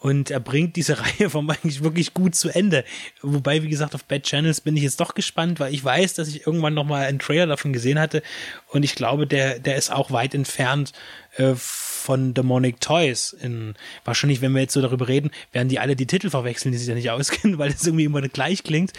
Und 0.00 0.30
er 0.30 0.40
bringt 0.40 0.76
diese 0.76 0.98
Reihe 1.00 1.30
vom 1.30 1.48
eigentlich 1.48 1.84
wirklich 1.84 2.14
gut 2.14 2.34
zu 2.34 2.48
Ende. 2.48 2.84
Wobei, 3.22 3.62
wie 3.62 3.68
gesagt, 3.68 3.94
auf 3.94 4.04
Bad 4.04 4.24
Channels 4.24 4.60
bin 4.62 4.76
ich 4.76 4.82
jetzt 4.82 4.98
doch 4.98 5.14
gespannt, 5.14 5.60
weil 5.60 5.72
ich 5.72 5.84
weiß, 5.84 6.14
dass 6.14 6.28
ich 6.28 6.46
irgendwann 6.46 6.74
noch 6.74 6.84
mal 6.84 7.06
einen 7.06 7.18
Trailer 7.18 7.46
davon 7.46 7.72
gesehen 7.72 8.00
hatte. 8.00 8.22
Und 8.68 8.82
ich 8.82 8.94
glaube, 8.94 9.26
der, 9.26 9.58
der 9.60 9.76
ist 9.76 9.92
auch 9.92 10.10
weit 10.10 10.34
entfernt 10.34 10.92
äh, 11.36 11.54
von 11.54 12.34
Demonic 12.34 12.80
Toys. 12.80 13.36
In, 13.40 13.74
wahrscheinlich, 14.04 14.40
wenn 14.40 14.52
wir 14.52 14.62
jetzt 14.62 14.72
so 14.72 14.80
darüber 14.80 15.06
reden, 15.06 15.30
werden 15.52 15.68
die 15.68 15.78
alle 15.78 15.96
die 15.96 16.06
Titel 16.06 16.30
verwechseln, 16.30 16.72
die 16.72 16.78
sich 16.78 16.88
ja 16.88 16.94
nicht 16.94 17.10
auskennen, 17.10 17.58
weil 17.58 17.70
es 17.70 17.86
irgendwie 17.86 18.04
immer 18.04 18.22
gleich 18.22 18.62
klingt. 18.64 18.92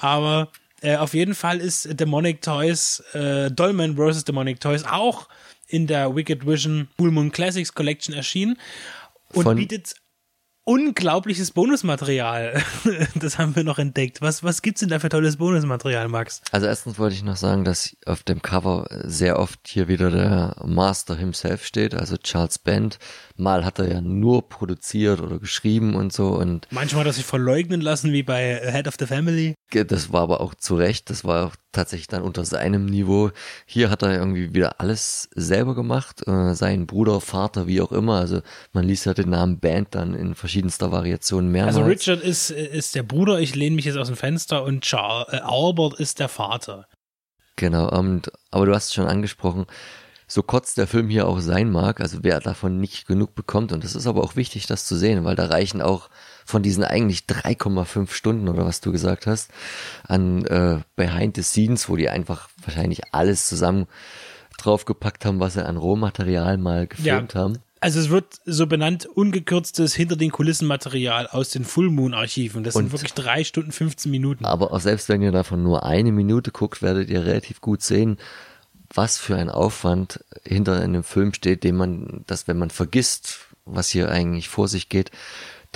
Aber 0.00 0.48
äh, 0.82 0.96
auf 0.96 1.14
jeden 1.14 1.34
Fall 1.34 1.58
ist 1.58 1.98
Demonic 1.98 2.42
Toys, 2.42 3.02
äh, 3.12 3.50
Dolman 3.50 3.96
vs. 3.96 4.24
Demonic 4.24 4.60
Toys 4.60 4.84
auch 4.84 5.28
in 5.68 5.88
der 5.88 6.14
Wicked 6.14 6.46
Vision 6.46 6.86
Full 6.96 7.10
Moon 7.10 7.32
Classics 7.32 7.74
Collection 7.74 8.14
erschienen 8.14 8.56
und 9.32 9.42
Von- 9.42 9.56
bietet 9.56 9.94
unglaubliches 10.66 11.52
Bonusmaterial. 11.52 12.60
das 13.14 13.38
haben 13.38 13.54
wir 13.54 13.62
noch 13.62 13.78
entdeckt. 13.78 14.20
Was, 14.20 14.42
was 14.42 14.62
gibt's 14.62 14.80
denn 14.80 14.88
da 14.88 14.98
für 14.98 15.08
tolles 15.08 15.36
Bonusmaterial, 15.36 16.08
Max? 16.08 16.42
Also 16.50 16.66
erstens 16.66 16.98
wollte 16.98 17.14
ich 17.14 17.22
noch 17.22 17.36
sagen, 17.36 17.64
dass 17.64 17.96
auf 18.04 18.24
dem 18.24 18.42
Cover 18.42 18.86
sehr 19.04 19.38
oft 19.38 19.60
hier 19.68 19.86
wieder 19.86 20.10
der 20.10 20.56
Master 20.66 21.14
himself 21.16 21.64
steht, 21.64 21.94
also 21.94 22.16
Charles 22.16 22.58
Band. 22.58 22.98
Mal 23.36 23.64
hat 23.64 23.78
er 23.78 23.88
ja 23.88 24.00
nur 24.00 24.48
produziert 24.48 25.20
oder 25.20 25.38
geschrieben 25.38 25.94
und 25.94 26.12
so 26.12 26.30
und 26.30 26.66
Manchmal 26.70 27.00
hat 27.00 27.06
er 27.06 27.12
sich 27.12 27.24
verleugnen 27.24 27.80
lassen, 27.80 28.12
wie 28.12 28.24
bei 28.24 28.60
Head 28.72 28.88
of 28.88 28.96
the 28.98 29.06
Family. 29.06 29.54
das 29.70 30.12
war 30.12 30.22
aber 30.22 30.40
auch 30.40 30.54
zu 30.54 30.74
Recht, 30.74 31.10
das 31.10 31.24
war 31.24 31.46
auch 31.46 31.56
tatsächlich 31.72 32.08
dann 32.08 32.22
unter 32.22 32.44
seinem 32.44 32.86
Niveau. 32.86 33.30
Hier 33.66 33.90
hat 33.90 34.02
er 34.02 34.14
irgendwie 34.14 34.54
wieder 34.54 34.80
alles 34.80 35.28
selber 35.34 35.74
gemacht, 35.74 36.26
äh, 36.26 36.54
sein 36.54 36.86
Bruder, 36.86 37.20
Vater, 37.20 37.66
wie 37.66 37.80
auch 37.80 37.92
immer. 37.92 38.18
Also 38.18 38.40
man 38.72 38.84
liest 38.84 39.06
ja 39.06 39.14
den 39.14 39.30
Namen 39.30 39.60
Band 39.60 39.94
dann 39.94 40.14
in 40.14 40.34
verschiedenster 40.34 40.92
Variation 40.92 41.48
mehrmals. 41.48 41.76
Also 41.76 41.88
Richard 41.88 42.22
ist, 42.22 42.50
ist 42.50 42.94
der 42.94 43.02
Bruder, 43.02 43.40
ich 43.40 43.54
lehne 43.54 43.76
mich 43.76 43.84
jetzt 43.84 43.98
aus 43.98 44.08
dem 44.08 44.16
Fenster 44.16 44.64
und 44.64 44.82
Charles, 44.82 45.32
äh, 45.32 45.40
Albert 45.42 46.00
ist 46.00 46.18
der 46.18 46.28
Vater. 46.28 46.86
Genau, 47.56 47.88
und, 47.88 48.30
aber 48.50 48.66
du 48.66 48.74
hast 48.74 48.86
es 48.86 48.94
schon 48.94 49.06
angesprochen, 49.06 49.66
so 50.28 50.42
kurz 50.42 50.74
der 50.74 50.86
Film 50.86 51.08
hier 51.08 51.26
auch 51.26 51.40
sein 51.40 51.70
mag, 51.70 52.00
also 52.00 52.18
wer 52.22 52.40
davon 52.40 52.80
nicht 52.80 53.06
genug 53.06 53.34
bekommt, 53.34 53.72
und 53.72 53.84
das 53.84 53.94
ist 53.94 54.06
aber 54.06 54.22
auch 54.22 54.36
wichtig, 54.36 54.66
das 54.66 54.84
zu 54.84 54.96
sehen, 54.96 55.24
weil 55.24 55.36
da 55.36 55.46
reichen 55.46 55.80
auch 55.80 56.10
von 56.46 56.62
diesen 56.62 56.84
eigentlich 56.84 57.24
3,5 57.28 58.10
Stunden 58.12 58.48
oder 58.48 58.64
was 58.64 58.80
du 58.80 58.92
gesagt 58.92 59.26
hast, 59.26 59.50
an 60.06 60.46
äh, 60.46 60.78
Behind 60.94 61.36
the 61.36 61.42
Scenes, 61.42 61.88
wo 61.88 61.96
die 61.96 62.08
einfach 62.08 62.48
wahrscheinlich 62.64 63.12
alles 63.12 63.48
zusammen 63.48 63.86
draufgepackt 64.56 65.24
haben, 65.24 65.40
was 65.40 65.54
sie 65.54 65.66
an 65.66 65.76
Rohmaterial 65.76 66.56
mal 66.56 66.86
gefilmt 66.86 67.34
ja. 67.34 67.40
haben. 67.40 67.58
Also 67.80 68.00
es 68.00 68.08
wird 68.08 68.40
so 68.46 68.66
benannt 68.66 69.06
ungekürztes 69.06 69.94
hinter 69.94 70.16
den 70.16 70.30
Kulissen 70.30 70.66
Material 70.66 71.26
aus 71.26 71.50
den 71.50 71.64
Full 71.64 71.90
Moon 71.90 72.14
Archiven. 72.14 72.64
Das 72.64 72.74
und, 72.74 72.84
sind 72.84 72.92
wirklich 72.92 73.12
drei 73.12 73.44
Stunden 73.44 73.72
15 73.72 74.10
Minuten. 74.10 74.44
Aber 74.44 74.72
auch 74.72 74.80
selbst 74.80 75.08
wenn 75.08 75.22
ihr 75.22 75.32
davon 75.32 75.62
nur 75.62 75.84
eine 75.84 76.10
Minute 76.10 76.52
guckt, 76.52 76.80
werdet 76.80 77.10
ihr 77.10 77.26
relativ 77.26 77.60
gut 77.60 77.82
sehen, 77.82 78.18
was 78.94 79.18
für 79.18 79.36
ein 79.36 79.50
Aufwand 79.50 80.24
hinter 80.44 80.80
einem 80.80 81.02
Film 81.02 81.34
steht, 81.34 81.64
den 81.64 81.76
man, 81.76 82.24
dass 82.26 82.48
wenn 82.48 82.56
man 82.56 82.70
vergisst, 82.70 83.40
was 83.66 83.90
hier 83.90 84.10
eigentlich 84.10 84.48
vor 84.48 84.68
sich 84.68 84.88
geht, 84.88 85.10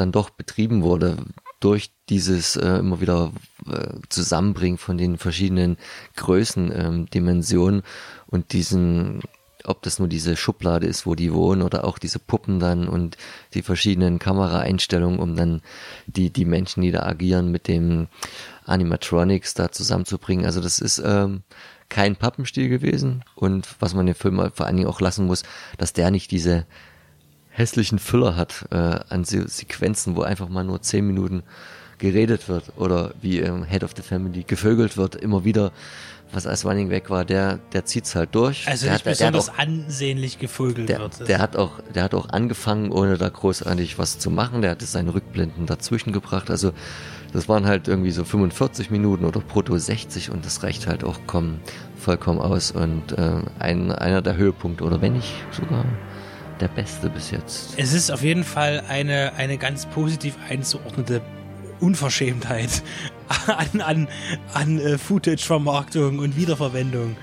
dann 0.01 0.13
doch 0.13 0.31
betrieben 0.31 0.83
wurde 0.83 1.19
durch 1.61 1.93
dieses 2.09 2.57
äh, 2.57 2.79
immer 2.79 3.01
wieder 3.01 3.33
äh, 3.71 3.95
Zusammenbringen 4.09 4.79
von 4.79 4.97
den 4.97 5.19
verschiedenen 5.19 5.77
Größen, 6.17 7.07
ähm, 7.13 7.83
und 8.27 8.53
diesen 8.53 9.21
ob 9.65 9.83
das 9.83 9.99
nur 9.99 10.09
diese 10.09 10.37
Schublade 10.37 10.87
ist, 10.87 11.05
wo 11.05 11.15
die 11.15 11.35
wohnen 11.35 11.63
oder 11.63 11.85
auch 11.85 11.99
diese 11.99 12.19
Puppen 12.19 12.61
dann 12.61 12.89
und 12.89 13.19
die 13.53 13.63
verschiedenen 13.63 14.19
Kameraeinstellungen, 14.19 15.21
um 15.21 15.37
dann 15.37 15.61
die, 16.07 16.31
die 16.31 16.47
Menschen, 16.47 16.83
die 16.83 16.91
da 16.91 17.03
agieren, 17.03 17.51
mit 17.51 17.69
dem 17.69 18.09
Animatronics 18.65 19.55
da 19.55 19.71
zusammenzubringen. 19.71 20.47
Also 20.47 20.61
das 20.61 20.79
ist 20.79 21.03
ähm, 21.05 21.43
kein 21.91 22.17
Pappenstiel 22.17 22.69
gewesen 22.69 23.25
und 23.35 23.69
was 23.81 23.95
man 23.95 24.07
den 24.07 24.15
Film 24.15 24.37
vor 24.55 24.67
allen 24.67 24.77
Dingen 24.77 24.89
auch 24.89 25.01
lassen 25.01 25.27
muss, 25.27 25.43
dass 25.77 25.93
der 25.93 26.11
nicht 26.11 26.31
diese 26.31 26.67
hässlichen 27.51 27.99
Füller 27.99 28.37
hat 28.37 28.67
äh, 28.71 28.77
an 29.09 29.25
Se 29.25 29.47
Sequenzen, 29.49 30.17
wo 30.17 30.23
einfach 30.23 30.49
mal 30.49 30.65
nur 30.65 30.81
zehn 30.83 31.07
Minuten 31.07 31.43
geredet 31.99 32.49
wird 32.49 32.73
oder 32.77 33.13
wie 33.21 33.41
ähm, 33.41 33.65
Head 33.65 33.85
of 33.85 33.93
the 33.95 34.03
Family 34.03 34.45
gevögelt 34.45 34.97
wird, 34.97 35.17
immer 35.17 35.45
wieder 35.45 35.73
was 36.33 36.47
als 36.47 36.65
Running 36.65 36.91
weg 36.91 37.11
war, 37.11 37.25
der, 37.25 37.59
der 37.73 37.85
zieht's 37.85 38.15
halt 38.15 38.35
durch. 38.35 38.67
Also 38.69 38.87
der 38.87 38.95
nicht 38.95 39.05
hat, 39.05 39.13
besonders 39.13 39.47
der 39.47 39.55
auch, 39.55 39.59
ansehnlich 39.59 40.39
gefolgelt 40.39 40.89
der, 40.89 41.01
wird. 41.01 41.29
Der 41.29 41.39
hat 41.39 41.57
auch, 41.57 41.81
der 41.95 42.05
hat 42.05 42.15
auch 42.15 42.29
angefangen, 42.29 42.93
ohne 42.93 43.19
da 43.19 43.29
großartig 43.29 43.99
was 43.99 44.19
zu 44.19 44.31
machen. 44.31 44.63
Der 44.63 44.73
hat 44.73 44.83
seine 44.83 45.15
Rückblenden 45.15 45.67
dazwischen 45.67 46.13
gebracht. 46.13 46.51
Also, 46.51 46.73
das 47.33 47.49
waren 47.49 47.67
halt 47.67 47.89
irgendwie 47.89 48.11
so 48.11 48.25
45 48.25 48.91
Minuten 48.91 49.25
oder 49.25 49.41
brutto 49.41 49.77
60 49.77 50.31
und 50.31 50.45
das 50.45 50.63
reicht 50.63 50.87
halt 50.87 51.05
auch 51.05 51.19
komm, 51.27 51.61
vollkommen 51.97 52.41
aus 52.41 52.71
und 52.73 53.13
äh, 53.13 53.43
ein, 53.59 53.93
einer 53.93 54.23
der 54.23 54.37
Höhepunkte 54.37 54.85
oder 54.85 55.01
wenn 55.01 55.15
nicht 55.15 55.35
sogar 55.53 55.85
der 56.61 56.69
beste 56.69 57.09
bis 57.09 57.31
jetzt. 57.31 57.75
Es 57.77 57.93
ist 57.93 58.11
auf 58.11 58.23
jeden 58.23 58.45
Fall 58.45 58.83
eine, 58.89 59.33
eine 59.35 59.59
ganz 59.59 59.87
positiv 59.87 60.37
einzuordnende 60.49 61.23
Unverschämtheit 61.81 62.83
an, 63.47 63.81
an, 63.81 64.09
an 64.53 64.79
äh, 64.79 64.99
Footage-Vermarktung 64.99 66.19
und 66.19 66.37
Wiederverwendung 66.37 67.17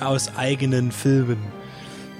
aus 0.00 0.36
eigenen 0.36 0.92
Filmen. 0.92 1.38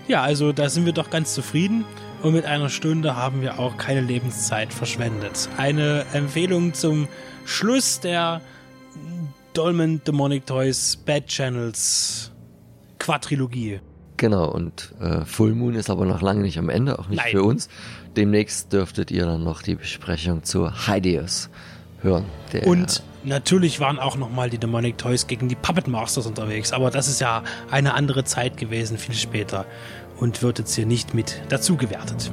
Ja, 0.06 0.22
also 0.22 0.52
da 0.52 0.68
sind 0.68 0.86
wir 0.86 0.92
doch 0.92 1.10
ganz 1.10 1.34
zufrieden 1.34 1.84
und 2.22 2.34
mit 2.34 2.44
einer 2.44 2.68
Stunde 2.68 3.16
haben 3.16 3.42
wir 3.42 3.58
auch 3.58 3.76
keine 3.76 4.00
Lebenszeit 4.00 4.72
verschwendet. 4.72 5.48
Eine 5.56 6.06
Empfehlung 6.12 6.74
zum 6.74 7.08
Schluss 7.44 8.00
der 8.00 8.40
Dolmen 9.52 10.02
Demonic 10.04 10.46
Toys 10.46 10.96
Bad 10.96 11.26
Channels 11.26 12.32
Quadrilogie. 12.98 13.80
Genau, 14.24 14.48
und 14.48 14.94
äh, 15.02 15.26
Full 15.26 15.54
Moon 15.54 15.74
ist 15.74 15.90
aber 15.90 16.06
noch 16.06 16.22
lange 16.22 16.40
nicht 16.40 16.56
am 16.56 16.70
Ende, 16.70 16.98
auch 16.98 17.08
nicht 17.08 17.18
Nein. 17.18 17.30
für 17.30 17.42
uns. 17.42 17.68
Demnächst 18.16 18.72
dürftet 18.72 19.10
ihr 19.10 19.26
dann 19.26 19.44
noch 19.44 19.60
die 19.60 19.74
Besprechung 19.74 20.44
zu 20.44 20.70
Hideous 20.86 21.50
hören. 22.00 22.24
und 22.64 23.02
natürlich 23.22 23.80
waren 23.80 23.98
auch 23.98 24.16
nochmal 24.16 24.48
die 24.48 24.56
Demonic 24.56 24.96
Toys 24.96 25.26
gegen 25.26 25.50
die 25.50 25.56
Puppet 25.56 25.88
Masters 25.88 26.24
unterwegs, 26.24 26.72
aber 26.72 26.90
das 26.90 27.06
ist 27.06 27.20
ja 27.20 27.42
eine 27.70 27.92
andere 27.92 28.24
Zeit 28.24 28.56
gewesen, 28.56 28.96
viel 28.96 29.14
später 29.14 29.66
und 30.16 30.42
wird 30.42 30.58
jetzt 30.58 30.74
hier 30.74 30.86
nicht 30.86 31.12
mit 31.12 31.42
dazu 31.50 31.76
gewertet. 31.76 32.32